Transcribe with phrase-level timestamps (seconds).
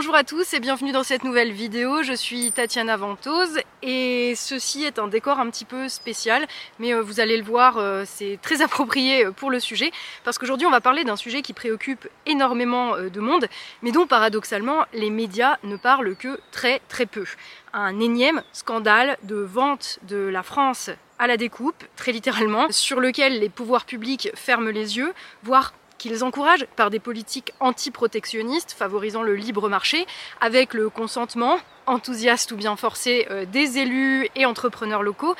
[0.00, 2.02] Bonjour à tous et bienvenue dans cette nouvelle vidéo.
[2.02, 6.48] Je suis Tatiana Ventose et ceci est un décor un petit peu spécial,
[6.78, 9.90] mais euh, vous allez le voir, euh, c'est très approprié euh, pour le sujet,
[10.24, 13.44] parce qu'aujourd'hui on va parler d'un sujet qui préoccupe énormément de monde,
[13.82, 17.26] mais dont paradoxalement les médias ne parlent que très très peu.
[17.74, 20.88] Un énième scandale de vente de la France
[21.18, 26.24] à la découpe, très littéralement, sur lequel les pouvoirs publics ferment les yeux, voire qu'ils
[26.24, 30.06] encouragent par des politiques anti-protectionnistes favorisant le libre marché,
[30.40, 35.34] avec le consentement enthousiaste ou bien forcé euh, des élus et entrepreneurs locaux,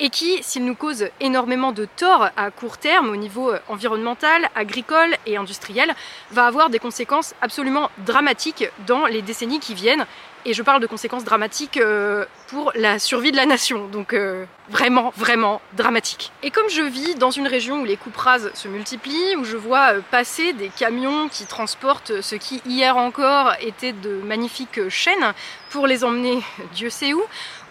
[0.00, 4.48] et qui, s'il nous cause énormément de tort à court terme au niveau euh, environnemental,
[4.54, 5.94] agricole et industriel,
[6.30, 10.06] va avoir des conséquences absolument dramatiques dans les décennies qui viennent,
[10.46, 14.44] et je parle de conséquences dramatiques euh, pour la survie de la nation, donc euh,
[14.70, 16.30] vraiment, vraiment dramatique.
[16.44, 19.56] Et comme je vis dans une région où les coupes rases se multiplient, où je
[19.56, 25.32] vois euh, passer des camions qui transportent ce qui hier encore était de magnifiques chaînes
[25.70, 26.40] pour les emmener
[26.74, 27.22] Dieu sait où,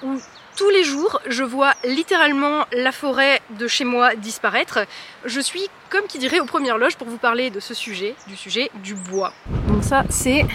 [0.04, 0.20] où
[0.58, 4.80] tous les jours, je vois littéralement la forêt de chez moi disparaître.
[5.23, 8.36] Je suis, comme qui dirait, aux premières loges pour vous parler de ce sujet, du
[8.36, 9.34] sujet du bois.
[9.67, 10.45] Donc ça, c'est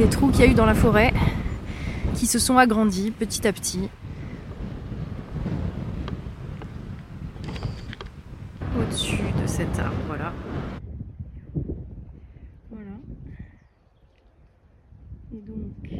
[0.00, 1.12] des trous qu'il y a eu dans la forêt
[2.14, 3.90] qui se sont agrandis petit à petit.
[8.78, 10.32] Au-dessus de cet arbre, voilà.
[12.70, 12.92] Voilà.
[15.34, 15.92] Et donc,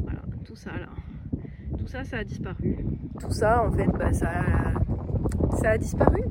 [0.00, 0.88] voilà, tout ça là.
[1.76, 2.76] Tout ça, ça a disparu.
[3.18, 4.30] Tout ça, en fait, bah, ça,
[5.60, 6.22] ça a disparu,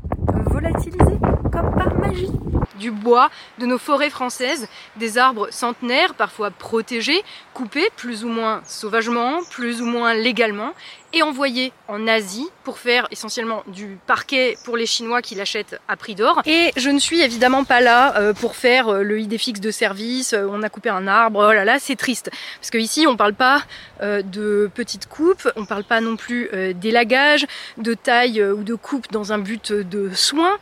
[0.45, 1.19] volatilisé,
[1.51, 2.31] comme par magie
[2.77, 7.21] du bois de nos forêts françaises, des arbres centenaires, parfois protégés,
[7.53, 10.73] coupés plus ou moins sauvagement, plus ou moins légalement,
[11.13, 15.95] et envoyés en Asie pour faire essentiellement du parquet pour les Chinois qui l'achètent à
[15.95, 16.41] prix d'or.
[16.45, 19.71] Et je ne suis évidemment pas là euh, pour faire euh, le idée fixe de
[19.71, 22.29] service, euh, on a coupé un arbre, oh là là, c'est triste.
[22.59, 23.63] Parce qu'ici, on parle pas
[23.99, 29.33] de petites coupes, on parle pas non plus d'élagage, de taille ou de coupe dans
[29.33, 30.57] un but de soin.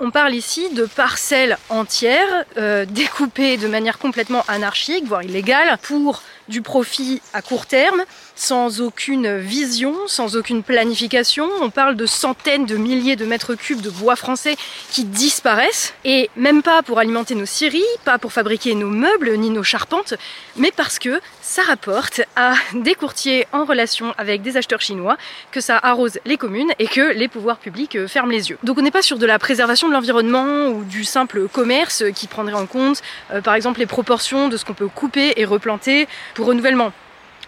[0.00, 6.22] On parle ici de parcelles entières euh, découpées de manière complètement anarchique, voire illégale, pour
[6.48, 8.02] du profit à court terme,
[8.34, 11.48] sans aucune vision, sans aucune planification.
[11.60, 14.56] On parle de centaines de milliers de mètres cubes de bois français
[14.90, 19.50] qui disparaissent, et même pas pour alimenter nos scieries, pas pour fabriquer nos meubles ni
[19.50, 20.14] nos charpentes,
[20.56, 25.16] mais parce que ça rapporte à des courtiers en relation avec des acheteurs chinois,
[25.50, 28.58] que ça arrose les communes et que les pouvoirs publics euh, ferment les yeux.
[28.62, 32.26] Donc on n'est pas sur de la préservation de l'environnement ou du simple commerce qui
[32.26, 36.08] prendrait en compte, euh, par exemple, les proportions de ce qu'on peut couper et replanter
[36.44, 36.92] renouvellement.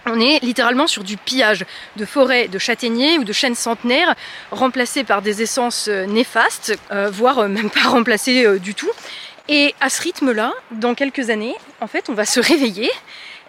[0.06, 4.14] On est littéralement sur du pillage de forêts de châtaigniers ou de chênes centenaires
[4.50, 8.90] remplacés par des essences euh, néfastes, euh, voire euh, même pas remplacées du tout.
[9.48, 12.90] Et à ce rythme-là, dans quelques années, en fait, on va se réveiller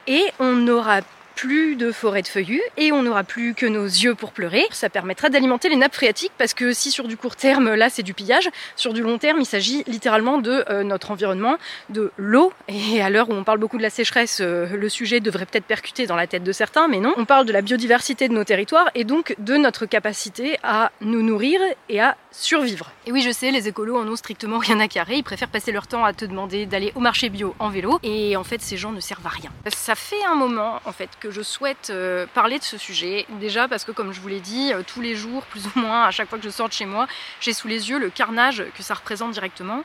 [0.07, 1.01] et on n'aura
[1.41, 4.63] plus de forêt de feuillus et on n'aura plus que nos yeux pour pleurer.
[4.69, 8.03] Ça permettra d'alimenter les nappes phréatiques parce que si sur du court terme, là c'est
[8.03, 11.57] du pillage, sur du long terme, il s'agit littéralement de euh, notre environnement,
[11.89, 12.53] de l'eau.
[12.67, 15.65] Et à l'heure où on parle beaucoup de la sécheresse, euh, le sujet devrait peut-être
[15.65, 17.15] percuter dans la tête de certains, mais non.
[17.17, 21.23] On parle de la biodiversité de nos territoires et donc de notre capacité à nous
[21.23, 21.59] nourrir
[21.89, 22.91] et à survivre.
[23.07, 25.15] Et oui, je sais, les écolos en ont strictement rien à carrer.
[25.15, 27.99] Ils préfèrent passer leur temps à te demander d'aller au marché bio en vélo.
[28.03, 29.49] Et en fait, ces gens ne servent à rien.
[29.69, 33.25] Ça fait un moment, en fait, que je souhaite euh, parler de ce sujet.
[33.39, 36.03] Déjà parce que, comme je vous l'ai dit, euh, tous les jours, plus ou moins,
[36.03, 37.07] à chaque fois que je sors chez moi,
[37.39, 39.83] j'ai sous les yeux le carnage que ça représente directement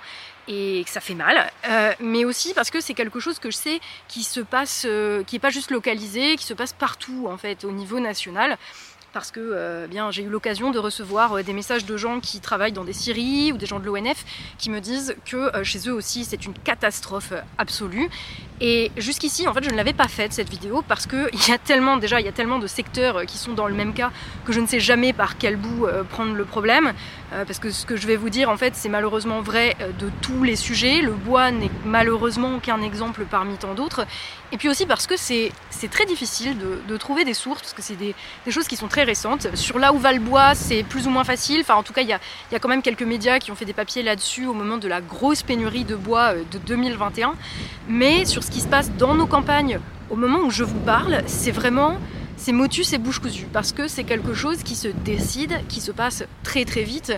[0.49, 3.57] et que ça fait mal, euh, mais aussi parce que c'est quelque chose que je
[3.57, 4.87] sais qui se passe,
[5.27, 8.57] qui n'est pas juste localisé, qui se passe partout en fait au niveau national
[9.17, 12.73] parce que euh, j'ai eu l'occasion de recevoir euh, des messages de gens qui travaillent
[12.73, 14.27] dans des scieries ou des gens de l'ONF
[14.59, 18.11] qui me disent que euh, chez eux aussi c'est une catastrophe absolue.
[18.61, 21.53] Et jusqu'ici en fait je ne l'avais pas faite cette vidéo parce que il y
[21.53, 24.11] a tellement déjà il y a tellement de secteurs qui sont dans le même cas
[24.45, 26.93] que je ne sais jamais par quel bout prendre le problème
[27.31, 30.43] parce que ce que je vais vous dire en fait c'est malheureusement vrai de tous
[30.43, 31.01] les sujets.
[31.01, 34.07] Le bois n'est malheureusement qu'un exemple parmi tant d'autres.
[34.53, 35.53] Et puis aussi parce que c'est
[35.91, 36.57] très difficile
[36.89, 38.15] de, trouver des sources parce que c'est des,
[38.49, 39.49] choses qui sont très récente.
[39.55, 41.61] Sur là où va le bois, c'est plus ou moins facile.
[41.61, 42.21] Enfin, en tout cas, il y a,
[42.59, 45.43] quand même quelques médias qui ont fait des papiers là-dessus au moment de la grosse
[45.43, 47.35] pénurie de bois euh, de 2021.
[47.89, 49.81] Mais sur ce qui se passe dans nos campagnes,
[50.11, 51.99] au moment où je vous parle, c'est vraiment
[52.37, 55.91] c'est motus et bouche cousue parce que c'est quelque chose qui se décide, qui se
[55.91, 57.13] passe très très vite,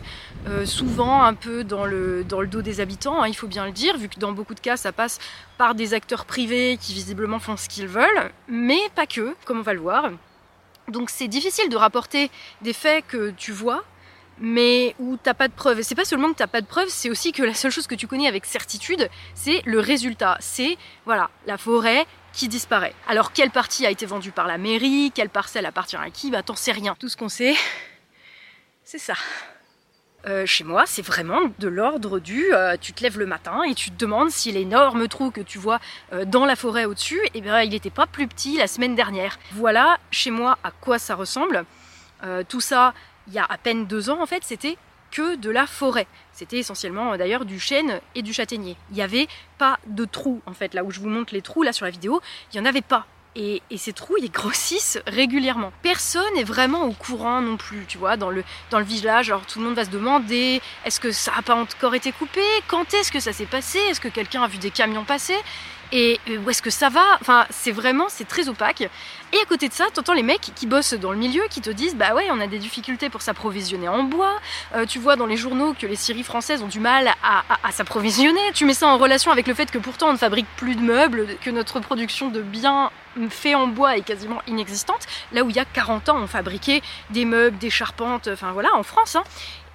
[0.47, 3.67] euh, souvent un peu dans le, dans le dos des habitants, hein, il faut bien
[3.67, 5.19] le dire, vu que dans beaucoup de cas ça passe
[5.57, 9.63] par des acteurs privés qui visiblement font ce qu'ils veulent, mais pas que, comme on
[9.63, 10.11] va le voir.
[10.89, 12.31] Donc c'est difficile de rapporter
[12.63, 13.85] des faits que tu vois,
[14.41, 15.83] mais où t'as pas de preuves.
[15.83, 17.95] C'est pas seulement que t'as pas de preuves, c'est aussi que la seule chose que
[17.95, 20.37] tu connais avec certitude, c'est le résultat.
[20.41, 22.07] C'est, voilà, la forêt
[22.47, 22.95] disparaît.
[23.09, 26.45] Alors, quelle partie a été vendue par la mairie, quelle parcelle appartient à qui, bah
[26.45, 26.95] t'en sais rien.
[26.99, 27.57] Tout ce qu'on sait,
[28.85, 29.15] c'est ça.
[30.27, 33.75] Euh, chez moi, c'est vraiment de l'ordre du euh, tu te lèves le matin et
[33.75, 35.79] tu te demandes si l'énorme trou que tu vois
[36.13, 39.39] euh, dans la forêt au-dessus, eh bien, il n'était pas plus petit la semaine dernière.
[39.53, 41.65] Voilà chez moi à quoi ça ressemble.
[42.49, 42.95] tout ça,
[43.29, 44.77] il y a à peine deux ans en fait, c'était
[45.11, 46.07] que de la forêt.
[46.33, 48.77] C'était essentiellement d'ailleurs du chêne et du châtaignier.
[48.91, 49.29] Il n'y avait
[49.59, 51.91] pas de trous en fait, là où je vous montre les trous là sur la
[51.91, 52.21] vidéo,
[52.53, 53.07] il n'y en avait pas.
[53.37, 55.73] Et, ces trous, ils grossissent régulièrement.
[55.83, 59.31] Personne n'est vraiment au courant non plus, tu vois, dans le, dans le village.
[59.31, 62.41] Alors tout le monde va se demander, est-ce que ça n'a pas encore été coupé?
[62.67, 63.79] Quand est-ce que ça s'est passé?
[63.79, 65.37] Est-ce que quelqu'un a vu des camions passer?
[65.93, 67.05] Et où est-ce que ça va?
[67.21, 68.89] Enfin, c'est vraiment, c'est très opaque.
[69.33, 71.69] Et à côté de ça, t'entends les mecs qui bossent dans le milieu qui te
[71.71, 74.39] disent bah ouais, on a des difficultés pour s'approvisionner en bois.
[74.75, 78.41] Euh, tu vois dans les journaux que les scieries françaises ont du mal à, s'approvisionner.
[78.55, 80.81] Tu mets ça en relation avec le fait que pourtant on ne fabrique plus de
[80.81, 82.91] meubles, que notre production de biens
[83.29, 85.07] fait en bois est quasiment inexistante.
[85.33, 86.81] Là où il y a 40 ans, on fabriquait
[87.11, 89.17] des meubles, des charpentes, enfin voilà, en France.
[89.17, 89.25] Hein.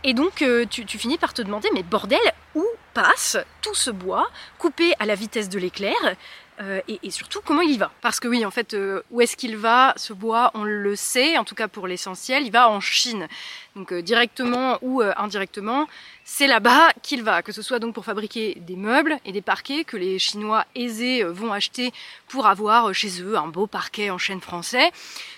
[0.04, 2.20] Et donc euh, tu, finis par te demander, mais bordel,
[2.56, 4.28] où passe tout ce bois
[4.58, 5.96] coupé à la vitesse de l'éclair
[6.62, 7.92] euh, et, surtout comment il y va?
[8.02, 11.38] Parce que oui, en fait, euh, où est-ce qu'il va Ce bois, on le sait,
[11.38, 13.28] en tout cas pour l'essentiel, il va en Chine.
[13.76, 15.88] Donc directement ou indirectement,
[16.26, 19.84] c'est là-bas qu'il va, que ce soit donc pour fabriquer des meubles et des parquets
[19.84, 21.92] que les Chinois aisés vont acheter
[22.28, 24.92] pour avoir chez eux un beau parquet en chêne français,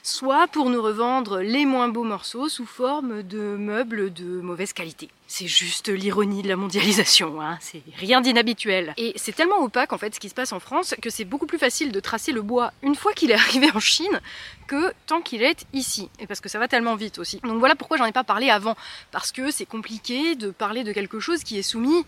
[0.03, 5.09] soit pour nous revendre les moins beaux morceaux sous forme de meubles de mauvaise qualité.
[5.27, 7.57] C'est juste l'ironie de la mondialisation, hein.
[7.59, 8.93] c'est rien d'inhabituel.
[8.97, 11.47] Et c'est tellement opaque en fait ce qui se passe en France que c'est beaucoup
[11.47, 14.21] plus facile de tracer le bois une fois qu'il est arrivé en Chine
[14.67, 16.09] que tant qu'il est ici.
[16.19, 17.39] Et parce que ça va tellement vite aussi.
[17.43, 18.75] Donc voilà pourquoi j'en ai pas parlé avant.
[19.12, 22.06] Parce que c'est compliqué de parler de quelque chose qui est soumis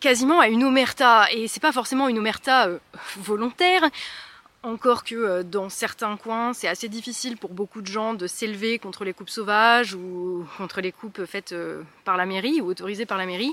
[0.00, 1.26] quasiment à une omerta.
[1.32, 2.78] Et c'est pas forcément une omerta euh,
[3.16, 3.82] volontaire.
[4.66, 8.80] Encore que euh, dans certains coins, c'est assez difficile pour beaucoup de gens de s'élever
[8.80, 13.06] contre les coupes sauvages ou contre les coupes faites euh, par la mairie ou autorisées
[13.06, 13.52] par la mairie.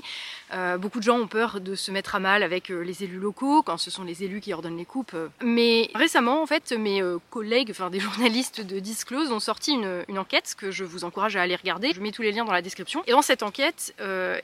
[0.52, 3.62] Euh, beaucoup de gens ont peur de se mettre à mal avec les élus locaux
[3.62, 5.14] quand ce sont les élus qui ordonnent les coupes.
[5.40, 7.00] Mais récemment, en fait, mes
[7.30, 11.36] collègues, enfin des journalistes de Disclose, ont sorti une, une, enquête que je vous encourage
[11.36, 11.92] à aller regarder.
[11.94, 13.04] Je mets tous les liens dans la description.
[13.06, 13.94] Et dans cette enquête,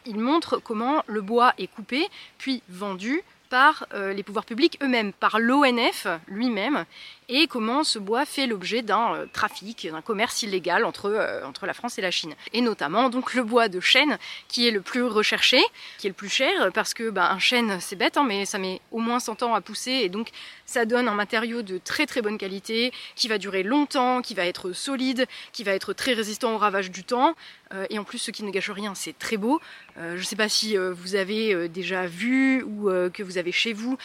[0.06, 2.08] ils montrent comment le bois est coupé
[2.38, 6.87] puis vendu par euh, les pouvoirs publics eux-mêmes, par l'ONF lui-même,
[7.31, 11.65] et comment ce bois fait l'objet d'un euh, trafic, d'un commerce illégal entre, euh, entre
[11.65, 12.35] la France et la Chine.
[12.53, 14.19] Et notamment donc le bois de chêne
[14.49, 15.61] qui est le plus recherché,
[15.99, 18.59] qui est le plus cher, parce que bah, un chêne c'est bête, hein, mais ça
[18.59, 20.31] met au moins 100 ans à pousser, et donc
[20.67, 24.44] ça donne un matériau de très très bonne qualité, qui va durer longtemps, qui va
[24.44, 27.37] être solide, qui va être très résistant au ravage du temps,
[27.73, 29.61] euh, et en plus ce qui ne gâche rien, c'est très beau.
[29.97, 33.99] je ne sais pas si vous avez déjà vu ou que vous avez chez vous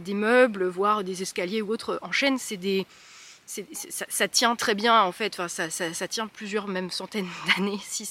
[0.00, 2.56] des meubles, voire des escaliers ou autres en chêne, c'est
[3.46, 8.04] ça, tient très bien en fait, enfin, ça, tient plusieurs même centaines d'années si,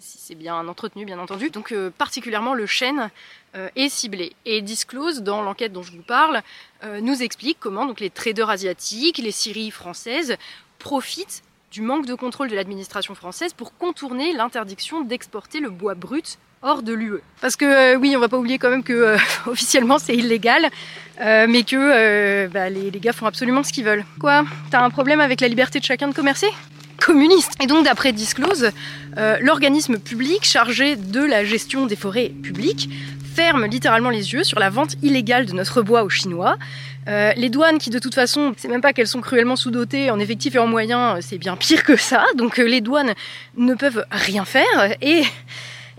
[0.00, 1.50] c'est bien entretenu bien entendu.
[1.50, 3.10] Donc euh, particulièrement le chêne
[3.56, 4.32] euh, est ciblé.
[4.44, 6.42] Et Disclose, dans l'enquête dont je vous parle,
[6.84, 10.36] euh, nous explique comment donc, les traders asiatiques, les scieries françaises
[10.78, 16.38] profitent du manque de contrôle de l'administration française pour contourner l'interdiction d'exporter le bois brut
[16.62, 17.20] hors de l'UE.
[17.40, 20.68] Parce que euh, oui, on va pas oublier quand même que euh, officiellement c'est illégal,
[21.20, 24.04] euh, mais que bah, les, gars font absolument ce qu'ils veulent.
[24.20, 24.44] Quoi?
[24.70, 26.48] T'as un problème avec la liberté de chacun de commercer?
[27.00, 27.52] Communiste.
[27.62, 28.72] Et donc d'après Disclose,
[29.40, 32.90] l'organisme public chargé de la gestion des forêts publiques
[33.36, 36.56] ferme littéralement les yeux sur la vente illégale de notre bois aux Chinois.
[37.06, 40.56] les douanes qui de toute façon, c'est même pas qu'elles sont cruellement sous-dotées en effectifs
[40.56, 42.24] et en moyens, c'est bien pire que ça.
[42.34, 43.14] Donc les douanes
[43.56, 45.22] ne peuvent rien faire et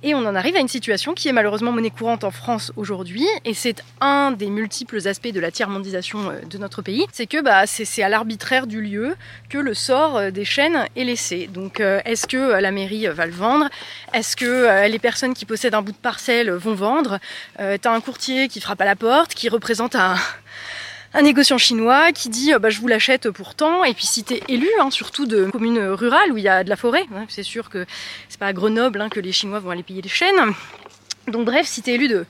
[0.04, 3.28] et on en arrive à une situation qui est malheureusement monnaie courante en France aujourd'hui,
[3.46, 7.42] et c'est un des multiples aspects de la tiers-mondisation euh, de notre pays, c'est que
[7.42, 9.16] bah, c'est à l'arbitraire du lieu
[9.50, 11.48] que le sort euh, des chaînes est laissé.
[11.48, 13.70] Donc euh, est-ce que la mairie va le vendre?
[14.14, 17.20] Est-ce que les personnes qui possèdent un bout de parcelle vont vendre?
[17.58, 20.16] T'as un courtier qui frappe à la porte, qui représente un
[21.14, 23.84] un négociant chinois qui dit euh, bah, je vous l'achète pour tant.
[23.84, 26.70] Et puis si t'es élu hein, surtout de communes rurales où il y a de
[26.70, 27.86] la forêt hein, c'est sûr que
[28.28, 30.40] c'est pas à Grenoble hein, que les Chinois vont aller payer les chênes
[31.30, 32.26] Donc bref, si tu es élu de,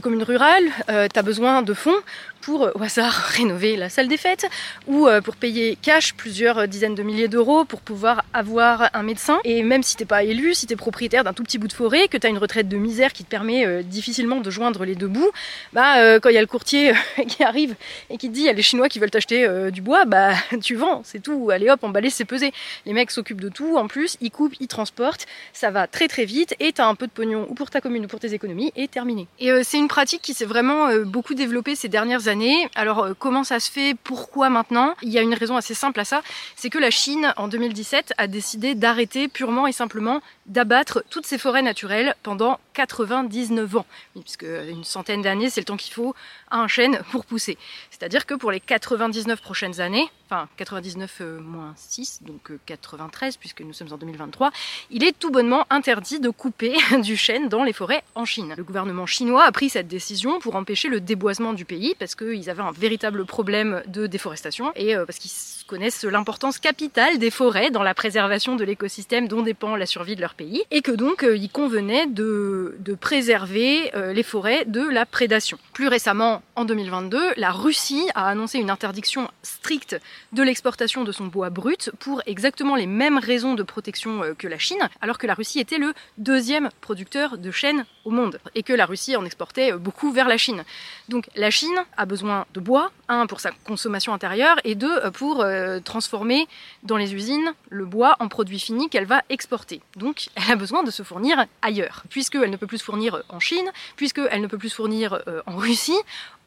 [0.00, 1.94] commune rurale, euh, tu as besoin de fonds
[2.40, 4.46] pour, euh, au hasard, rénover la salle des fêtes
[4.86, 9.38] ou euh, pour payer cash plusieurs dizaines de milliers d'euros pour pouvoir avoir un médecin.
[9.44, 11.72] Et même si t'es pas élu, si tu es propriétaire d'un tout petit bout de
[11.72, 14.94] forêt, que tu as une retraite de misère qui te permet difficilement de joindre les
[14.94, 15.30] deux bouts,
[15.72, 16.92] bah quand il y a le courtier
[17.28, 17.74] qui arrive
[18.10, 20.34] et qui te dit il y a les Chinois qui veulent t'acheter du bois, bah
[20.62, 21.50] tu vends, c'est tout.
[21.50, 22.52] Allez hop, emballer, c'est pesé.
[22.86, 26.24] Les mecs s'occupent de tout, en plus, ils coupent, ils transportent, ça va très très
[26.24, 28.34] vite et tu as un peu de pognon ou pour ta commune ou pour tes
[28.42, 29.28] économies et terminé.
[29.38, 32.68] Et c'est une pratique qui s'est vraiment beaucoup développée ces dernières années.
[32.74, 33.96] Alors euh, comment ça se fait?
[34.02, 34.94] Pourquoi maintenant?
[35.02, 36.22] Il y a une raison assez simple à ça,
[36.56, 41.38] c'est que la Chine en 2017 a décidé d'arrêter purement et simplement d'abattre toutes ces
[41.38, 43.86] forêts naturelles pendant 99 ans.
[44.20, 46.14] puisque une centaine d'années, c'est le temps qu'il faut
[46.50, 47.58] à un chêne pour pousser.
[47.90, 53.38] C'est-à-dire que pour les 99 prochaines années, enfin 99 euh, moins 6, donc 93 euh,
[53.38, 54.50] puisque nous sommes en 2023,
[54.90, 58.54] il est tout bonnement interdit de couper du chêne dans les forêts en Chine.
[58.56, 62.48] Le gouvernement chinois a pris cette décision pour empêcher le déboisement du pays parce qu'ils
[62.48, 67.70] avaient un véritable problème de déforestation et euh, parce qu'ils connaissent l'importance capitale des forêts
[67.70, 71.24] dans la préservation de l'écosystème dont dépend la survie de leur pays et que donc
[71.28, 75.58] il convenait de, de préserver les forêts de la prédation.
[75.72, 79.96] Plus récemment, en 2022, la Russie a annoncé une interdiction stricte
[80.32, 84.48] de l'exportation de son bois brut pour exactement les mêmes raisons de protection euh, que
[84.48, 88.62] la Chine, alors que la Russie était le deuxième producteur de chêne au monde et
[88.62, 90.64] que la Russie en exportait euh, beaucoup vers la Chine.
[91.08, 95.10] Donc la Chine a besoin de bois, un pour sa consommation intérieure et deux euh,
[95.10, 95.44] pour
[95.84, 96.46] transformer
[96.82, 99.80] dans les usines le bois en produit fini qu'elle va exporter.
[99.96, 103.40] Donc elle a besoin de se fournir ailleurs, puisqu'elle ne peut plus se fournir en
[103.40, 105.98] Chine, puisqu'elle ne peut plus se fournir en Russie,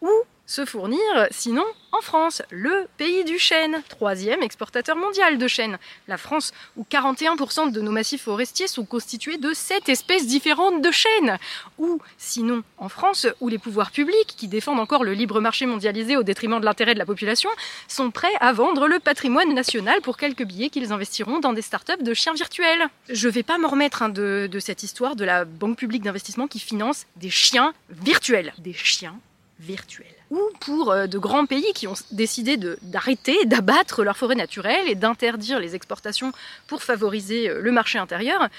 [0.01, 0.10] ou
[0.45, 0.99] se fournir,
[1.31, 5.77] sinon en France, le pays du chêne, troisième exportateur mondial de chêne.
[6.09, 10.91] La France, où 41% de nos massifs forestiers sont constitués de 7 espèces différentes de
[10.91, 11.37] chênes.
[11.77, 16.17] Ou sinon en France, où les pouvoirs publics, qui défendent encore le libre marché mondialisé
[16.17, 17.49] au détriment de l'intérêt de la population,
[17.87, 22.03] sont prêts à vendre le patrimoine national pour quelques billets qu'ils investiront dans des startups
[22.03, 22.89] de chiens virtuels.
[23.07, 26.59] Je vais pas m'en remettre hein, de cette histoire de la Banque publique d'investissement qui
[26.59, 28.53] finance des chiens virtuels.
[28.57, 29.17] Des chiens
[29.59, 34.88] virtuels ou pour euh, de grands pays qui ont décidé d'arrêter, d'abattre leurs forêts naturelles
[34.88, 36.31] et d'interdire les exportations
[36.67, 38.50] pour favoriser euh, le marché intérieur,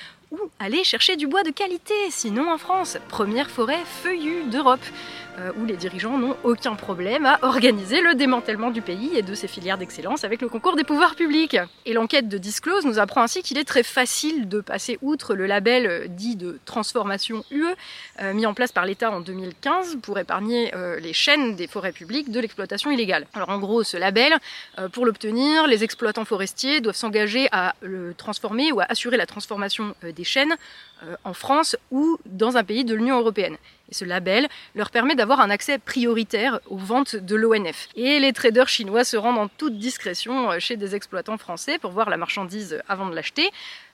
[0.58, 4.84] aller chercher du bois de qualité, sinon en France, première forêt feuillue d'Europe.
[5.38, 9.34] Euh, où les dirigeants n'ont aucun problème à organiser le démantèlement du pays et de
[9.34, 11.58] ses filières d'excellence avec le concours des pouvoirs publics.
[11.84, 15.44] Et l'enquête de Disclose nous apprend ainsi qu'il est très facile de passer outre le
[15.44, 17.66] label euh, dit de transformation UE,
[18.22, 22.30] euh, mis en place par l'État en 2015 pour épargner les chaînes des forêts publiques
[22.30, 23.26] de l'exploitation illégale.
[23.34, 24.36] Alors en gros, ce label,
[24.92, 29.94] pour l'obtenir, les exploitants forestiers doivent s'engager à le transformer ou à assurer la transformation
[30.02, 30.56] des chaînes
[31.24, 33.56] en France ou dans un pays de l'Union européenne.
[33.92, 37.88] Ce label leur permet d'avoir un accès prioritaire aux ventes de l'ONF.
[37.94, 41.92] Et les traders chinois se rendent en toute discrétion euh, chez des exploitants français pour
[41.92, 43.48] voir la marchandise avant de l'acheter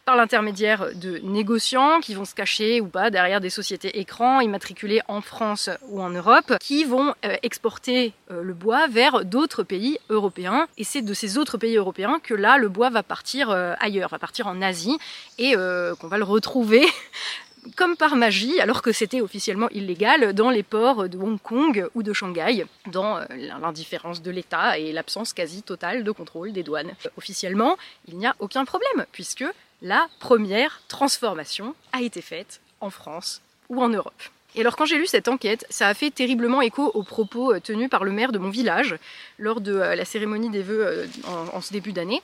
[0.05, 5.01] par l'intermédiaire de négociants qui vont se cacher ou pas derrière des sociétés écrans immatriculées
[5.09, 9.99] en France ou en Europe, qui vont euh, exporter euh, le bois vers d'autres pays
[10.11, 10.67] européens.
[10.77, 14.19] Et c'est de ces autres pays européens que là, le bois va partir ailleurs, va
[14.19, 14.99] partir en Asie,
[15.39, 16.87] et qu'on va le retrouver
[17.77, 22.03] comme par magie, alors que c'était officiellement illégal, dans les ports de Hong Kong ou
[22.03, 23.25] de Shanghai, dans euh,
[23.61, 26.93] l'indifférence de l'État et l'absence quasi totale de contrôle des douanes.
[27.17, 27.77] Officiellement,
[28.09, 29.45] il n'y a aucun problème, puisque
[29.83, 34.23] la première transformation a été faite en France ou en Europe.
[34.55, 37.61] Et alors quand j'ai lu cette enquête, ça a fait terriblement écho aux propos euh,
[37.61, 38.97] tenus par le maire de mon village
[39.39, 42.21] lors de euh, la cérémonie des vœux euh, en, ce début d'année.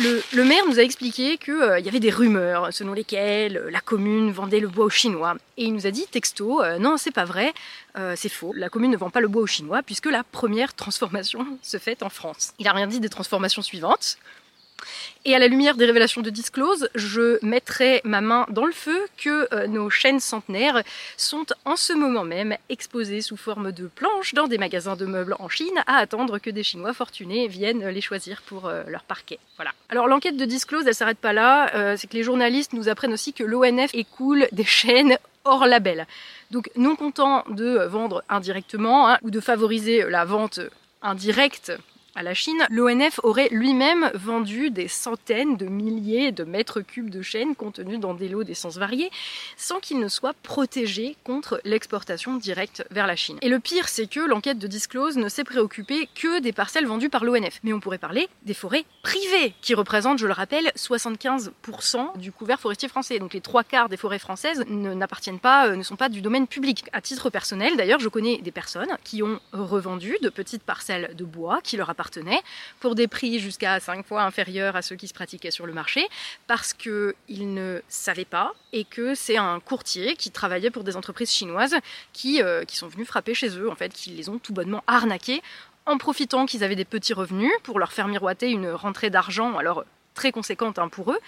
[0.00, 4.60] Le, maire nous a expliqué qu'il y avait des rumeurs selon lesquelles la commune vendait
[4.60, 5.34] le bois aux Chinois.
[5.56, 7.52] Et il nous a dit texto, non c'est pas vrai,
[8.14, 11.46] c'est faux, la commune ne vend pas le bois aux Chinois puisque la première transformation
[11.62, 12.52] se fait en France.
[12.58, 14.18] Il a rien dit des transformations suivantes,
[15.26, 18.98] et à la lumière des révélations de Disclose, je mettrai ma main dans le feu
[19.16, 20.82] que euh, nos chaînes centenaires
[21.16, 25.34] sont en ce moment même exposées sous forme de planches dans des magasins de meubles
[25.38, 29.38] en Chine à attendre que des Chinois fortunés viennent les choisir pour euh, leur parquet.
[29.56, 29.72] Voilà.
[29.88, 33.14] Alors l'enquête de Disclose, elle s'arrête pas là, euh, c'est que les journalistes nous apprennent
[33.14, 36.06] aussi que l'ONF écoule des chaînes hors label.
[36.50, 40.60] Donc non content de vendre indirectement hein, ou de favoriser la vente
[41.00, 41.72] indirecte
[42.16, 47.22] à la Chine, l'ONF aurait lui-même vendu des centaines de milliers de mètres cubes de
[47.22, 49.10] chêne contenus dans des lots d'essence variés,
[49.56, 53.38] sans qu'ils ne soient protégés contre l'exportation directe vers la Chine.
[53.42, 57.08] Et le pire, c'est que l'enquête de Disclose ne s'est préoccupée que des parcelles vendues
[57.08, 57.60] par l'ONF.
[57.64, 62.60] Mais on pourrait parler des forêts privées, qui représentent, je le rappelle, 75% du couvert
[62.60, 63.18] forestier français.
[63.18, 66.46] Donc les trois quarts des forêts françaises n'appartiennent pas, euh, ne sont pas du domaine
[66.46, 66.84] public.
[66.92, 71.24] À titre personnel, d'ailleurs, je connais des personnes qui ont revendu de petites parcelles de
[71.24, 71.90] bois qui leur
[72.80, 76.06] pour des prix jusqu'à 5 fois inférieurs à ceux qui se pratiquaient sur le marché
[76.46, 81.32] parce qu'ils ne savaient pas et que c'est un courtier qui travaillait pour des entreprises
[81.32, 81.76] chinoises
[82.12, 85.42] qui, euh, sont venus frapper chez eux, en fait, qui les ont tout bonnement arnaqués
[85.86, 89.56] en profitant qu'ils avaient des petits revenus pour leur faire miroiter une rentrée d'argent.
[89.58, 89.84] Alors
[90.14, 91.18] très conséquente hein, pour eux,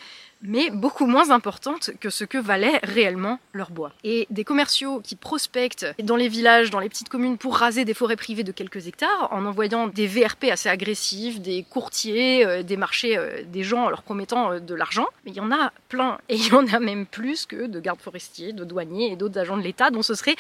[0.43, 3.93] mais beaucoup moins importante que ce que valait réellement leur bois.
[4.05, 7.95] Et des commerciaux qui prospectent dans les villages, dans les petites communes pour raser des
[7.95, 12.77] forêts privées de quelques hectares en envoyant des VRP assez agressifs, des courtiers, euh, des
[12.77, 15.07] marchés, euh, des gens en leur promettant euh, de l'argent.
[15.25, 17.81] Mais il y en a plein et il y en a même plus que de
[17.81, 20.37] gardes forestiers, de douaniers et d'autres agents de l'État dont ce serait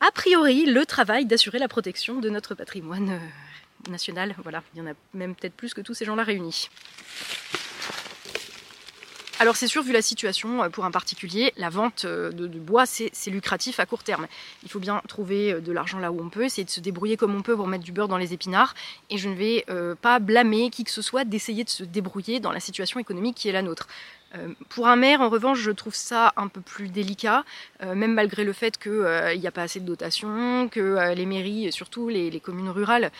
[0.00, 3.18] a priori le travail d'assurer la protection de notre patrimoine
[3.90, 4.34] national.
[4.42, 6.68] Voilà, il y en a même peut-être plus que tous ces gens-là réunis.
[9.40, 12.86] Alors c'est sûr, vu la situation, euh, pour un particulier, la vente euh, de, bois,
[12.86, 14.26] c'est lucratif à court terme.
[14.64, 17.16] Il faut bien trouver euh, de l'argent là où on peut, essayer de se débrouiller
[17.16, 18.74] comme on peut pour mettre du beurre dans les épinards.
[19.10, 19.64] Et je ne vais
[20.02, 23.48] pas blâmer qui que ce soit d'essayer de se débrouiller dans la situation économique qui
[23.48, 23.86] est la nôtre.
[24.34, 27.44] Euh, pour un maire, en revanche, je trouve ça un peu plus délicat,
[27.82, 31.26] euh, même malgré le fait qu'il euh, n'y a pas assez de dotations, que les
[31.26, 33.10] mairies, et surtout les communes rurales,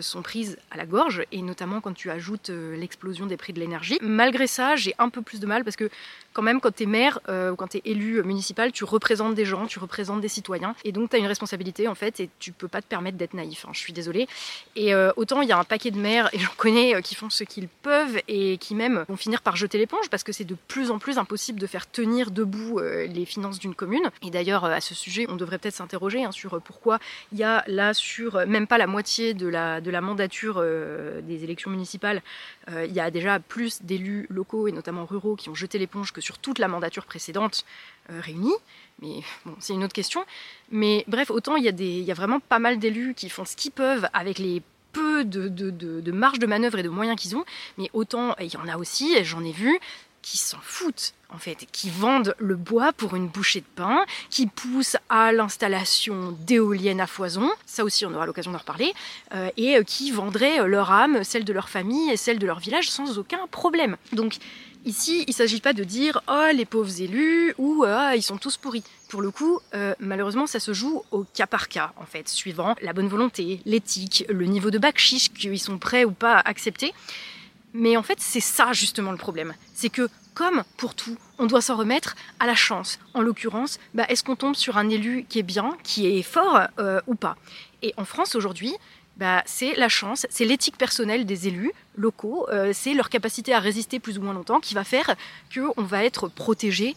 [0.00, 3.98] sont prises à la gorge, et notamment quand tu ajoutes l'explosion des prix de l'énergie.
[4.02, 5.88] Malgré ça, j'ai un peu plus de mal parce que
[6.32, 9.44] quand même, quand tu es maire ou quand tu es élu municipal, tu représentes des
[9.44, 12.52] gens, tu représentes des citoyens, et donc tu as une responsabilité en fait, et tu
[12.52, 13.64] peux pas te permettre d'être naïf.
[13.66, 14.28] Hein, je suis désolée.
[14.76, 17.44] Et autant il y a un paquet de maires, et j'en connais, qui font ce
[17.44, 20.90] qu'ils peuvent et qui même vont finir par jeter l'éponge parce que c'est de plus
[20.90, 24.10] en plus impossible de faire tenir debout euh, les finances d'une commune.
[24.22, 26.98] Et d'ailleurs, euh, à ce sujet, on devrait peut-être s'interroger hein, sur pourquoi
[27.32, 30.62] il y a là sur euh, même pas la moitié de la, de la mandature
[31.22, 32.22] des élections municipales,
[32.68, 36.19] il y a déjà plus d'élus locaux et notamment ruraux qui ont jeté l'éponge que
[36.20, 37.64] sur toute la mandature précédente
[38.08, 38.54] réunie.
[39.02, 40.24] Mais bon, c'est une autre question.
[40.70, 43.28] Mais bref, autant il y, a des, il y a vraiment pas mal d'élus qui
[43.28, 44.62] font ce qu'ils peuvent avec les
[44.92, 47.44] peu de, de, de, de, marge de manœuvre et de moyens qu'ils ont,
[47.78, 49.78] mais autant, il y en a aussi, j'en ai vu,
[50.22, 54.46] qui s'en foutent en fait, qui vendent le bois pour une bouchée de pain, qui
[54.46, 58.92] poussent à l'installation d'éoliennes à foison, ça aussi on aura l'occasion d'en reparler,
[59.34, 62.58] euh, et euh, qui vendraient leur âme, celle de leur famille et celle de leur
[62.58, 63.96] village sans aucun problème.
[64.12, 64.38] Donc
[64.84, 68.38] ici, il ne s'agit pas de dire oh les pauvres élus ou ah ils sont
[68.38, 68.84] tous pourris.
[69.08, 72.76] Pour le coup, euh, malheureusement, ça se joue au cas par cas, en fait, suivant
[72.80, 76.48] la bonne volonté, l'éthique, le niveau de bac chiche qu'ils sont prêts ou pas à
[76.48, 76.92] accepter.
[77.72, 79.54] Mais en fait, c'est ça justement le problème.
[79.74, 82.98] C'est que, comme pour tout, on doit s'en remettre à la chance.
[83.14, 86.60] En l'occurrence, bah, est-ce qu'on tombe sur un élu qui est bien, qui est fort
[86.78, 87.36] euh, ou pas?
[87.82, 88.74] Et en France aujourd'hui,
[89.20, 93.58] bah, c'est la chance, c'est l'éthique personnelle des élus locaux, euh, c'est leur capacité à
[93.58, 95.14] résister plus ou moins longtemps qui va faire
[95.54, 96.96] qu'on va être protégé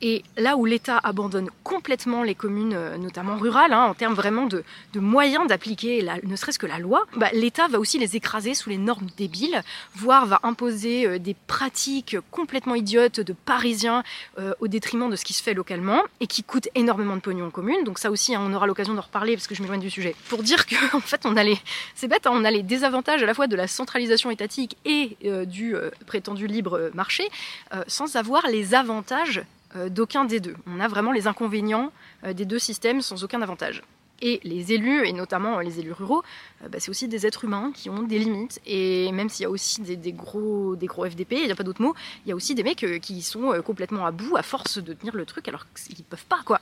[0.00, 4.46] Et là où l'État abandonne complètement les communes, euh, notamment rurales, hein, en termes vraiment
[4.46, 8.70] de, moyens d'appliquer ne serait-ce que la loi, bah, l'État va aussi les écraser sous
[8.70, 9.62] les normes débiles,
[9.94, 14.02] voire va imposer euh, des pratiques complètement idiotes de Parisiens
[14.38, 17.46] euh, au détriment de ce qui se fait localement et qui coûtent énormément de pognon
[17.46, 17.84] aux communes.
[17.84, 20.16] Donc ça aussi, hein, on aura l'occasion d'en reparler parce que je m'éloigne du sujet.
[20.28, 21.58] Pour dire que en fait, on a les,
[21.94, 25.16] c'est bête, hein, on a les désavantages à la fois de la centralisation étatique et
[25.46, 25.74] du
[26.06, 27.28] prétendu libre marché,
[27.86, 29.42] sans avoir les avantages
[29.88, 30.56] d'aucun des deux.
[30.66, 31.92] On a vraiment les inconvénients
[32.24, 33.82] euh, des deux systèmes sans aucun avantage.
[34.22, 36.22] Et les élus, et notamment les élus ruraux,
[36.62, 38.60] euh, bah, c'est aussi des êtres humains qui ont des limites.
[38.66, 41.62] Et même s'il y a aussi des, gros, des gros FDP, il n'y a pas
[41.62, 41.94] d'autre mot,
[42.26, 45.16] il y a aussi des mecs qui sont complètement à bout à force de tenir
[45.16, 46.60] le truc alors qu'ils ne peuvent pas, quoi.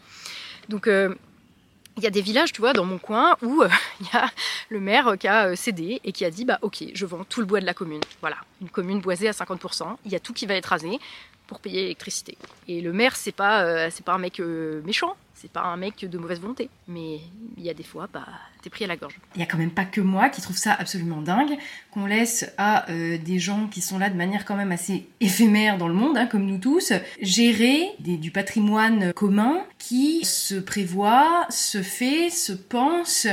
[0.69, 3.65] Donc il y a des villages, tu vois, dans mon coin où
[4.01, 4.31] il y a
[4.69, 7.47] le maire qui a cédé et qui a dit bah ok, je vends tout le
[7.47, 8.03] bois de la commune.
[8.21, 11.01] Voilà, une commune boisée à 50%, il y a tout qui va être rasé
[11.49, 12.39] pour payer l'électricité.
[12.69, 15.77] Et le maire, c'est pas, euh, c'est pas un mec euh, méchant, c'est pas un
[15.77, 16.69] mec de mauvaise volonté.
[16.89, 17.21] Mais
[17.57, 18.27] il y a des fois, bah,
[18.63, 19.19] t'es pris à la gorge.
[19.37, 21.57] Il y a quand même pas que moi qui trouve ça absolument dingue,
[21.93, 25.79] qu'on laisse à euh, des gens qui sont là de manière quand même assez éphémère
[25.79, 31.83] dans le monde, hein, comme nous tous, gérer du patrimoine commun qui se prévoit, se
[31.83, 33.29] fait, se pense,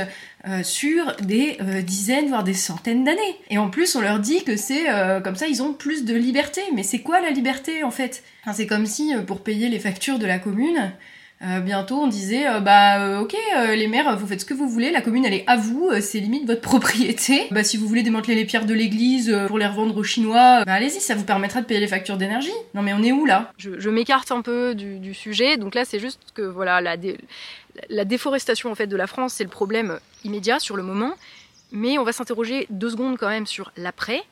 [0.46, 3.36] euh, sur des euh, dizaines, voire des centaines d'années.
[3.50, 4.86] Et en plus, on leur dit que c'est
[5.24, 6.60] comme ça, ils ont plus de liberté.
[6.74, 8.22] Mais c'est quoi la liberté en fait?
[8.52, 10.92] C'est comme si, pour payer les factures de la commune,
[11.42, 13.36] Euh, bientôt, on disait, euh, bah euh, ok,
[13.74, 16.18] les maires, vous faites ce que vous voulez, la commune elle est à vous, c'est
[16.18, 17.46] limite votre propriété.
[17.50, 20.72] Bah si vous voulez démanteler les pierres de l'église pour les revendre aux Chinois, bah
[20.72, 22.52] allez-y, ça vous permettra de payer les factures d'énergie.
[22.74, 23.52] Non mais on est où là?
[23.58, 28.74] Je, m'écarte un peu du, sujet, donc là c'est juste que voilà la, déforestation en
[28.74, 31.12] fait de la France, c'est le problème immédiat sur le moment,
[31.70, 34.22] mais on va s'interroger deux secondes quand même sur l'après.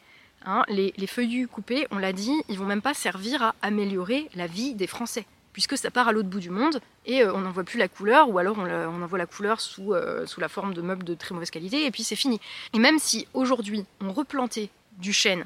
[0.46, 4.28] Hein, les, les feuillus coupés, on l'a dit, ils vont même pas servir à améliorer
[4.34, 7.40] la vie des Français puisque ça part à l'autre bout du monde et euh, on
[7.40, 10.40] n'en voit plus la couleur, ou alors on, en voit la couleur sous, euh, sous
[10.40, 12.40] la forme de meubles de très mauvaise qualité, et puis c'est fini.
[12.74, 15.44] Et même si aujourd'hui on replantait du chêne,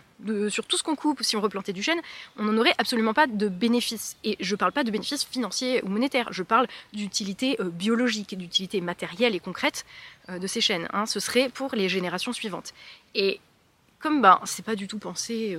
[0.51, 2.01] sur tout ce qu'on coupe, si on replantait du chêne,
[2.37, 4.17] on n'en aurait absolument pas de bénéfice.
[4.23, 8.37] Et je ne parle pas de bénéfices financiers ou monétaires, je parle d'utilité euh, biologique,
[8.37, 9.87] d'utilité matérielle et concrète
[10.29, 10.89] de ces chênes.
[10.93, 11.07] Hein.
[11.07, 12.75] Ce serait pour les générations suivantes.
[13.15, 13.41] Et
[13.99, 15.57] comme ben, c'est pas du tout pensé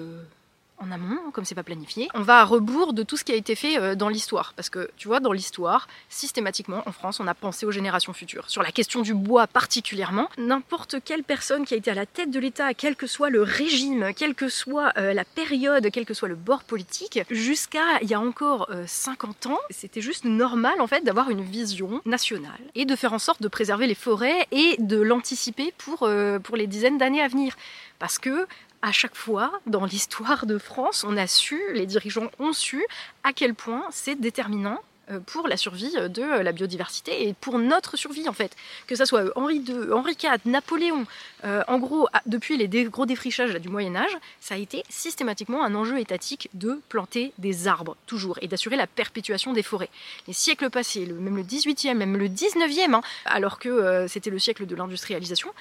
[0.79, 2.07] en amont, comme c'est pas planifié.
[2.13, 4.53] On va à rebours de tout ce qui a été fait euh, dans l'histoire.
[4.55, 8.49] Parce que, tu vois, dans l'histoire, systématiquement, en France, on a pensé aux générations futures.
[8.49, 12.31] Sur la question du bois particulièrement, n'importe quelle personne qui a été à la tête
[12.31, 16.13] de l'État, quel que soit le régime, quelle que soit euh, la période, quel que
[16.13, 20.81] soit le bord politique, jusqu'à il y a encore 50 euh, ans, c'était juste normal,
[20.81, 24.47] en fait, d'avoir une vision nationale et de faire en sorte de préserver les forêts
[24.51, 26.09] et de l'anticiper pour,
[26.43, 27.55] pour les dizaines d'années à venir.
[27.99, 28.47] Parce que
[28.81, 32.85] à chaque fois, dans l'histoire de France, on a su, les dirigeants ont su
[33.23, 34.79] à quel point c'est déterminant
[35.25, 38.55] pour la survie de la biodiversité et pour notre survie en fait.
[38.87, 41.05] Que ça soit Henri II, Henri IV, Napoléon,
[41.45, 45.75] euh, en gros, depuis les gros défrichages du Moyen Âge, ça a été systématiquement un
[45.75, 49.89] enjeu étatique de planter des arbres, toujours, et d'assurer la perpétuation des forêts.
[50.27, 54.39] Les siècles passés, même le 18e, même le 19e, hein, alors que euh, c'était le
[54.39, 55.51] siècle de l'industrialisation,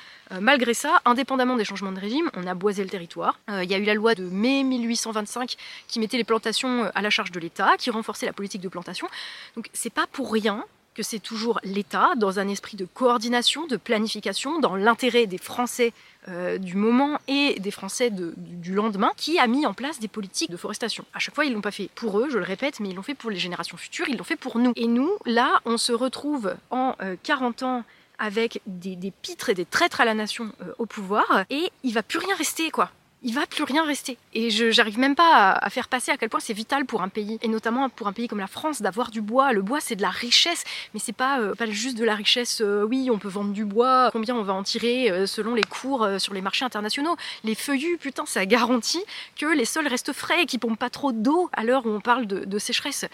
[0.40, 3.38] malgré ça, indépendamment des changements de régime, on a boisé le territoire.
[3.48, 5.56] Il y a eu la loi de mai 1825
[5.86, 9.08] qui mettait les plantations à la charge de l'État, qui renforçait la politique de plantation.
[9.56, 10.64] Donc c'est pas pour rien
[10.98, 15.92] que c'est toujours l'État, dans un esprit de coordination, de planification, dans l'intérêt des Français
[16.26, 20.50] euh, du moment et des Français du, lendemain, qui a mis en place des politiques
[20.50, 21.04] de forestation.
[21.14, 23.04] À chaque fois, ils l'ont pas fait pour eux, je le répète, mais ils l'ont
[23.04, 24.72] fait pour les générations futures, ils l'ont fait pour nous.
[24.74, 27.84] Et nous, là, on se retrouve en 40 euh, ans
[28.18, 32.02] avec des, pitres et des traîtres à la nation euh, au pouvoir, et il va
[32.02, 32.90] plus rien rester, quoi
[33.22, 34.16] il va plus rien rester.
[34.32, 37.08] Et je j'arrive même pas à, faire passer à quel point c'est vital pour un
[37.08, 39.52] pays, et notamment pour un pays comme la France, d'avoir du bois.
[39.52, 42.60] Le bois, c'est de la richesse, mais c'est pas, euh, pas juste de la richesse.
[42.60, 45.64] Euh, oui, on peut vendre du bois, combien on va en tirer euh, selon les
[45.64, 47.16] cours sur les marchés internationaux.
[47.44, 49.02] Les feuillus, putain, ça garantit
[49.36, 52.00] que les sols restent frais et qu'ils pompent pas trop d'eau à l'heure où on
[52.00, 53.04] parle de, sécheresse.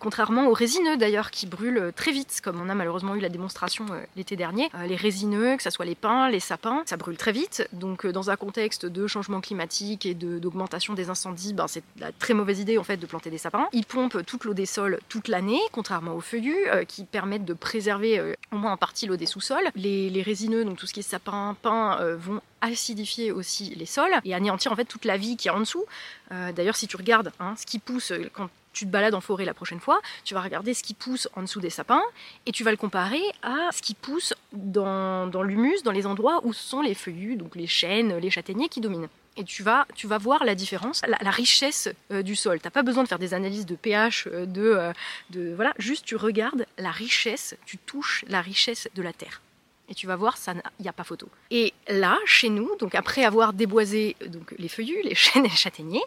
[0.00, 3.86] contrairement aux résineux d'ailleurs, qui brûlent très vite, comme on a malheureusement eu la démonstration
[4.16, 4.70] l'été dernier.
[4.86, 7.68] les résineux, que ce soit les pins, les sapins, ça brûle très vite.
[7.72, 12.34] Donc, dans un contexte de changement climatique et d'augmentation des incendies, ben, c'est la très
[12.34, 13.68] mauvaise idée en fait de planter des sapins.
[13.72, 17.54] Ils pompent toute l'eau des sols toute l'année, contrairement aux feuillus, euh, qui permettent de
[17.54, 19.70] préserver euh, au moins en partie l'eau des sous-sols.
[19.74, 24.12] Les, résineux, donc tout ce qui est sapin, pin, euh, vont acidifier aussi les sols
[24.24, 25.84] et anéantir en fait toute la vie qui est en dessous.
[26.30, 29.54] D'ailleurs, si tu regardes hein, ce qui pousse quand tu te balades en forêt la
[29.54, 32.02] prochaine fois, tu vas regarder ce qui pousse en dessous des sapins
[32.46, 36.40] et tu vas le comparer à ce qui pousse dans, dans l'humus, dans les endroits
[36.44, 40.06] où sont les feuillus, donc les chênes, les châtaigniers qui dominent et tu vas, tu
[40.08, 42.60] vas voir la différence, la, richesse euh, du sol.
[42.60, 44.92] Tu n'as pas besoin de faire des analyses de pH, euh, de, euh,
[45.30, 49.40] de, voilà, juste tu regardes la richesse, tu touches la richesse de la terre.
[49.88, 51.28] Et tu vas voir, il n'y a pas photo.
[51.50, 55.56] Et là, chez nous, donc après avoir déboisé donc, les feuillus, les chênes et les
[55.56, 56.04] châtaigniers,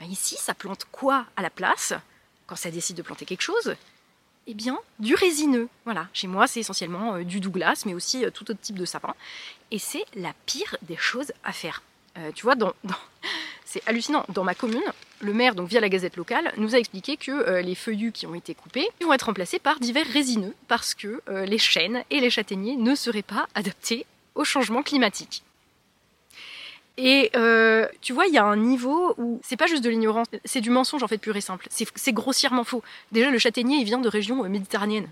[0.00, 1.92] ben ici, ça plante quoi à la place
[2.46, 3.76] quand ça décide de planter quelque chose?
[4.48, 5.68] Eh bien, du résineux.
[5.84, 9.14] Voilà, chez moi, c'est essentiellement du Douglas, mais aussi tout autre type de sapin.
[9.70, 11.82] Et c'est la pire des choses à faire.
[12.18, 12.54] Euh, tu vois,
[13.64, 14.24] c'est hallucinant.
[14.28, 14.82] Dans ma commune,
[15.20, 18.26] le maire, donc via la gazette locale, nous a expliqué que euh, les feuillus qui
[18.26, 22.20] ont été coupés vont être remplacés par divers résineux parce que euh, les chênes et
[22.20, 25.42] les châtaigniers ne seraient pas adaptés au changement climatique.
[26.98, 27.30] Et
[28.02, 30.68] tu vois, il y a un niveau où c'est pas juste de l'ignorance, c'est du
[30.68, 31.66] mensonge en fait pur et simple.
[31.70, 32.82] C'est grossièrement faux.
[33.12, 35.08] Déjà, le châtaignier, il vient de régions méditerranéennes.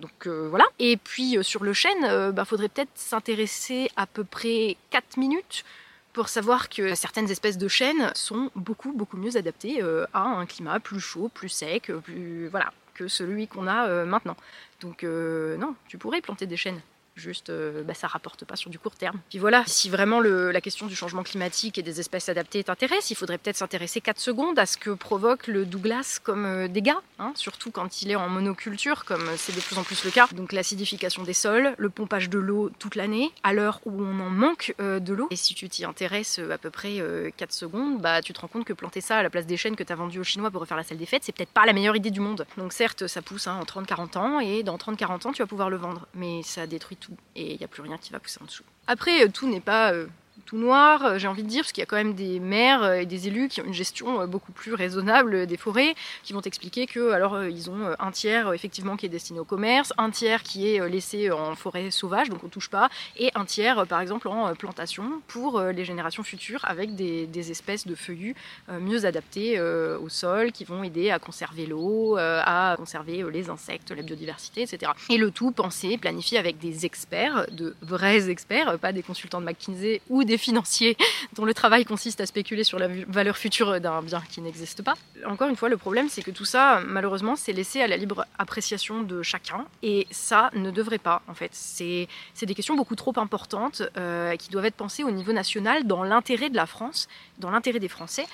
[0.00, 0.64] Donc voilà.
[0.80, 5.64] Et puis sur le chêne, il bah, faudrait peut-être s'intéresser à peu près 4 minutes
[6.12, 10.46] pour savoir que certaines espèces de chênes sont beaucoup beaucoup mieux adaptées euh, à un
[10.46, 14.36] climat plus chaud, plus sec, plus voilà que celui qu'on a euh, maintenant.
[14.80, 16.80] Donc euh, non, tu pourrais planter des chênes.
[17.18, 19.18] Juste, euh, bah, ça rapporte pas sur du court terme.
[19.28, 23.16] Puis voilà, si vraiment la question du changement climatique et des espèces adaptées t'intéresse, il
[23.16, 27.32] faudrait peut-être s'intéresser 4 secondes à ce que provoque le Douglas comme euh, dégâts, hein,
[27.34, 30.28] surtout quand il est en monoculture, comme c'est de plus en plus le cas.
[30.32, 34.30] Donc l'acidification des sols, le pompage de l'eau toute l'année, à l'heure où on en
[34.30, 35.26] manque euh, de l'eau.
[35.30, 37.02] Et si tu t'y intéresses à peu près
[37.36, 39.76] 4 secondes, bah tu te rends compte que planter ça à la place des chênes
[39.76, 41.66] que tu as vendues aux Chinois pour refaire la salle des fêtes, c'est peut-être pas
[41.66, 42.46] la meilleure idée du monde.
[42.56, 45.70] Donc certes, ça pousse hein, en 30-40 ans, et dans 30-40 ans, tu vas pouvoir
[45.70, 46.06] le vendre.
[46.14, 48.64] Mais ça détruit tout, et il n'y a plus rien qui va pousser en dessous.
[48.86, 50.06] Après, euh, tout n'est pas euh,
[50.48, 52.82] tout noir, euh, j'ai envie de dire, parce qu'il y a quand même des maires
[52.82, 56.32] euh, et des élus qui ont une gestion euh, beaucoup plus raisonnable des forêts, qui
[56.32, 60.10] vont expliquer que alors ils ont un tiers effectivement qui est destiné au commerce, un
[60.10, 64.00] tiers qui est laissé en forêt sauvage, donc on touche pas, et un tiers par
[64.00, 68.34] exemple en plantation pour les générations futures avec des, espèces de feuillus
[68.68, 74.02] mieux adaptés au sol, qui vont aider à conserver l'eau, à conserver les insectes, la
[74.02, 74.92] biodiversité, etc.
[75.10, 79.46] Et le tout pensé, planifié avec des experts, de vrais experts, pas des consultants de
[79.46, 80.96] McKinsey ou des financiers
[81.34, 84.94] dont le travail consiste à spéculer sur la valeur future d'un bien qui n'existe pas.
[85.26, 88.26] Encore une fois, le problème, c'est que tout ça, malheureusement, c'est laissé à la libre
[88.38, 89.66] appréciation de chacun.
[89.82, 91.50] Et ça ne devrait pas, en fait.
[91.52, 92.08] C'est
[92.42, 96.50] des questions beaucoup trop importantes euh, qui doivent être pensées au niveau national, dans l'intérêt
[96.50, 98.26] de la France, dans l'intérêt des Français.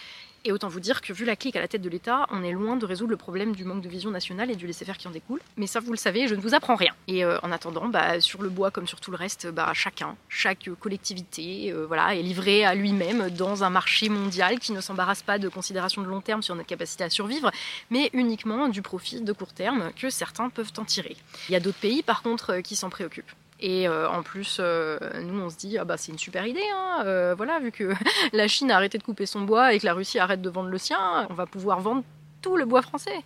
[0.47, 2.53] Et autant vous dire que vu la clique à la tête de l'État, on est
[2.53, 5.11] loin de résoudre le problème du manque de vision nationale et du laisser-faire qui en
[5.11, 5.41] découle.
[5.57, 6.93] Mais ça, vous le savez, je ne vous apprends rien.
[7.09, 10.17] Et euh, en attendant, bah, sur le bois comme sur tout le reste, bah, chacun,
[10.29, 15.23] chaque collectivité, euh, voilà, est livré à lui-même dans un marché mondial qui ne s'embarrasse
[15.23, 17.51] pas de considérations de long terme sur notre capacité à survivre,
[17.89, 21.17] mais uniquement du profit de court terme que certains peuvent en tirer.
[21.49, 23.33] Il y a d'autres pays, par contre, euh, qui s'en préoccupent.
[23.67, 26.61] Et euh, en plus, euh, nous, on se dit, ah bah c'est une super idée,
[26.75, 27.95] hein, euh, voilà, vu que
[28.35, 30.69] la Chine a arrêté de couper son bois et que la Russie arrête de vendre
[30.69, 32.03] le sien, on va pouvoir vendre
[32.43, 33.25] tout le bois français.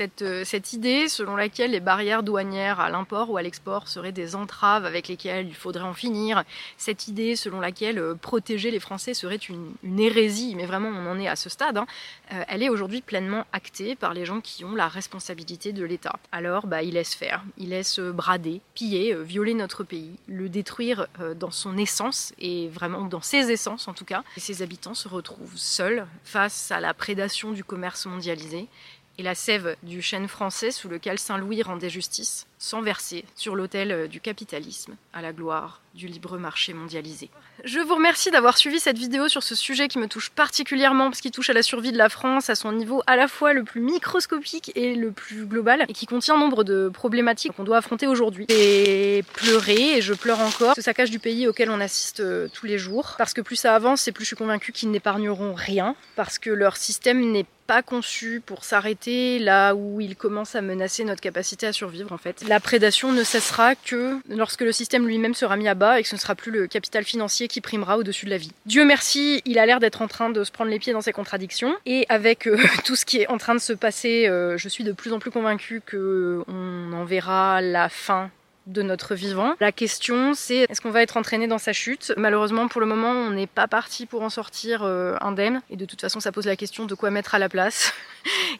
[0.00, 4.34] Euh, cette, idée selon laquelle les barrières douanières à l'import ou à l'export seraient des
[4.34, 6.44] entraves avec lesquelles il faudrait en finir,
[6.76, 11.18] cette idée selon laquelle euh, protéger les Français serait une, hérésie, mais vraiment on en
[11.18, 11.86] est à ce stade, hein,
[12.32, 16.16] euh, elle est aujourd'hui pleinement actée par les gens qui ont la responsabilité de l'État.
[16.30, 21.50] Alors bah, ils laissent faire, ils laissent brader, piller, violer notre pays, le détruire dans
[21.50, 25.56] son essence, et vraiment dans ses essences en tout cas, et ses habitants se retrouvent
[25.56, 28.68] seuls face à la prédation du commerce mondialisé
[29.18, 33.90] et la sève du chêne français sous lequel Saint-Louis rendait justice, sans verser sur l'autel
[33.90, 37.28] euh, du capitalisme, à la gloire du libre marché mondialisé.
[37.64, 41.20] Je vous remercie d'avoir suivi cette vidéo sur ce sujet qui me touche particulièrement parce
[41.20, 43.64] qu'il touche à la survie de la France à son niveau à la fois le
[43.64, 48.06] plus microscopique et le plus global et qui contient nombre de problématiques qu'on doit affronter
[48.06, 48.46] aujourd'hui.
[48.48, 52.66] Et pleurer, et je pleure encore, ce saccage du pays auquel on assiste euh, tous
[52.66, 55.96] les jours parce que plus ça avance et plus je suis convaincue qu'ils n'épargneront rien
[56.14, 61.04] parce que leur système n'est pas conçu pour s'arrêter là où il commence à menacer
[61.04, 62.42] notre capacité à survivre en fait.
[62.48, 66.08] La prédation ne cessera que lorsque le système lui-même sera mis à bas et que
[66.08, 68.52] ce ne sera plus le capital financier qui primera au-dessus de la vie.
[68.64, 71.12] Dieu merci, il a l'air d'être en train de se prendre les pieds dans ses
[71.12, 74.68] contradictions et avec euh, tout ce qui est en train de se passer, euh, je
[74.70, 78.30] suis de plus en plus convaincue que on en verra la fin
[78.68, 79.54] de notre vivant.
[79.60, 82.12] La question c'est est-ce qu'on va être entraîné dans sa chute?
[82.16, 85.84] Malheureusement pour le moment on n'est pas parti pour en sortir euh, indemne et de
[85.84, 87.92] toute façon ça pose la question de quoi mettre à la place.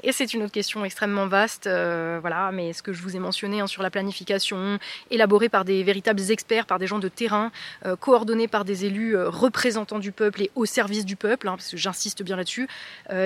[0.02, 3.18] Et c'est une autre question extrêmement vaste, euh, voilà, mais ce que je vous ai
[3.18, 4.78] mentionné hein, sur la planification,
[5.10, 7.50] élaborée par des véritables experts, par des gens de terrain,
[7.86, 11.70] euh, coordonnée par des élus représentants du peuple et au service du peuple, hein, parce
[11.70, 12.68] que j'insiste bien là-dessus,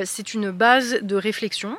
[0.05, 1.77] c'est une base de réflexion.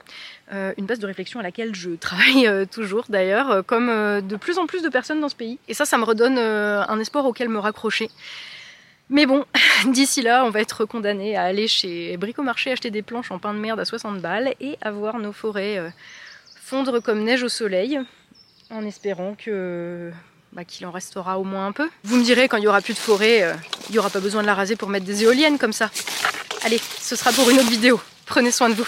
[0.52, 4.82] une base de réflexion à laquelle je travaille toujours d'ailleurs, comme de plus en plus
[4.82, 5.60] de personnes dans ce pays.
[5.68, 8.10] Et ça, ça me redonne euh, un espoir auquel me raccrocher.
[9.10, 9.46] Mais bon,
[9.88, 13.54] d'ici là, on va être condamné à aller chez Bricomarché acheter des planches en pain
[13.54, 15.90] de merde à 60 balles et à voir nos forêts euh,
[16.62, 18.00] fondre comme neige au soleil,
[18.70, 20.12] en espérant que
[20.54, 21.90] bah, qu'il en restera au moins un peu.
[22.04, 23.54] Vous me direz, quand il n'y aura plus de forêt, euh,
[23.90, 25.90] il n'y aura pas besoin de la raser pour mettre des éoliennes comme ça.
[26.64, 28.00] Allez, ce sera pour une autre vidéo.
[28.26, 28.88] Prenez soin de vous.